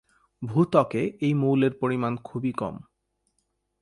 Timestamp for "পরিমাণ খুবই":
1.73-2.51